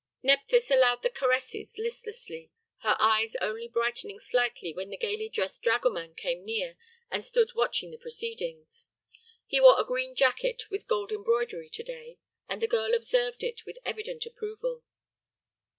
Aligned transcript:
Nephthys 0.23 0.71
allowed 0.71 1.03
the 1.03 1.11
caresses 1.11 1.77
listlessly, 1.77 2.49
her 2.79 2.95
eyes 2.99 3.35
only 3.39 3.67
brightening 3.67 4.17
slightly 4.17 4.73
when 4.73 4.89
the 4.89 4.97
gaily 4.97 5.29
dressed 5.29 5.61
dragoman 5.61 6.15
came 6.15 6.43
near 6.43 6.75
and 7.11 7.23
stood 7.23 7.53
watching 7.53 7.91
the 7.91 7.99
proceedings. 7.99 8.87
He 9.45 9.61
wore 9.61 9.79
a 9.79 9.85
green 9.85 10.15
jacket 10.15 10.71
with 10.71 10.87
gold 10.87 11.11
embroidery 11.11 11.69
to 11.69 11.83
day, 11.83 12.17
and 12.49 12.63
the 12.63 12.67
girl 12.67 12.95
observed 12.95 13.43
it 13.43 13.63
with 13.67 13.77
evident 13.85 14.25
approval. 14.25 14.81